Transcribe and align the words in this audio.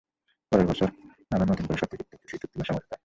পরের 0.51 0.67
বছর 0.67 0.87
আবার 1.31 1.47
নতুন 1.47 1.65
করে 1.65 1.79
শর্ত 1.79 1.93
যুক্ত 1.93 2.11
হচ্ছে 2.13 2.27
সেই 2.29 2.39
চুক্তি 2.41 2.55
বা 2.59 2.65
সমঝোতায়। 2.65 2.99